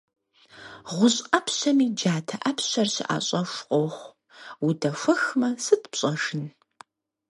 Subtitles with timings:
[0.95, 4.13] ГъущӀ Ӏэпщэми джатэ Ӏэпщэр щыӀэщӀэху къохъу:
[4.67, 6.43] удэхуэхмэ, сыт пщӀэжын?